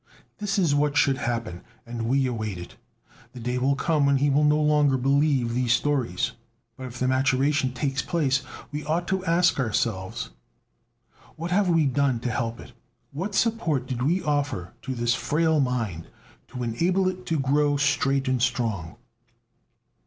[0.39, 2.75] This is what should happen and we await it:
[3.33, 6.31] the day will come when he will no longer believe these stories.
[6.75, 8.41] But if this maturation takes place,
[8.71, 10.31] we ought to ask ourselves:
[11.35, 12.73] "What have we done to help it?
[13.11, 16.07] What support did we offer to this frail mind
[16.47, 18.95] to enable it to grow straight and strong?"